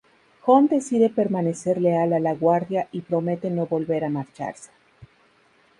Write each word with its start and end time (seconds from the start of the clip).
Jon 0.45 0.65
decide 0.67 1.11
permanecer 1.11 1.79
leal 1.79 2.13
a 2.13 2.19
la 2.19 2.33
Guardia 2.33 2.87
y 2.91 3.01
promete 3.01 3.51
no 3.51 3.67
volver 3.67 4.03
a 4.03 4.09
marcharse. 4.09 4.71